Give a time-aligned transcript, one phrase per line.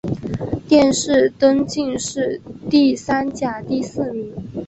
[0.67, 4.33] 殿试登进士第三甲第四名。